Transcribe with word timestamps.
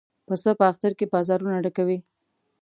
پسه 0.27 0.51
په 0.59 0.65
اختر 0.71 0.91
کې 0.99 1.05
بازارونه 1.13 1.57
ډکوي. 1.63 1.99